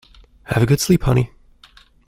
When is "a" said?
0.63-0.65